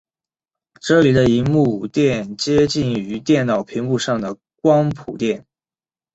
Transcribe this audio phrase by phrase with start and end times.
[0.81, 5.43] 这里的萤幕靛接近于电脑萤幕上的光谱靛。